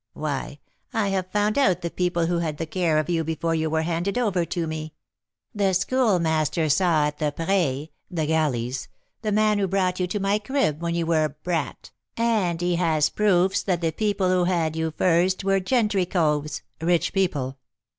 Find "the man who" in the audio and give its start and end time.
9.21-9.67